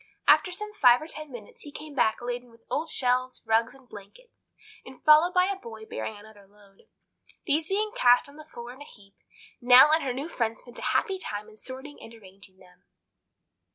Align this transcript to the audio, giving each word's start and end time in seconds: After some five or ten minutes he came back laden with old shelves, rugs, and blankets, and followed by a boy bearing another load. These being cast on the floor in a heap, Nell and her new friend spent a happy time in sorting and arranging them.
After 0.27 0.51
some 0.51 0.73
five 0.73 0.99
or 0.99 1.05
ten 1.07 1.31
minutes 1.31 1.61
he 1.61 1.71
came 1.71 1.93
back 1.93 2.23
laden 2.23 2.49
with 2.49 2.65
old 2.71 2.89
shelves, 2.89 3.43
rugs, 3.45 3.75
and 3.75 3.87
blankets, 3.87 4.33
and 4.83 4.99
followed 5.03 5.31
by 5.31 5.45
a 5.45 5.55
boy 5.59 5.85
bearing 5.85 6.17
another 6.17 6.47
load. 6.47 6.87
These 7.45 7.69
being 7.69 7.91
cast 7.95 8.27
on 8.27 8.35
the 8.35 8.43
floor 8.43 8.73
in 8.73 8.81
a 8.81 8.85
heap, 8.85 9.13
Nell 9.61 9.91
and 9.91 10.01
her 10.03 10.11
new 10.11 10.27
friend 10.27 10.57
spent 10.57 10.79
a 10.79 10.93
happy 10.97 11.19
time 11.19 11.47
in 11.49 11.55
sorting 11.55 12.01
and 12.01 12.11
arranging 12.15 12.57
them. 12.57 12.85